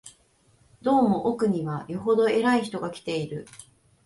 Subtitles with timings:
[0.81, 3.45] どうも奥には、よほど偉い人が来ている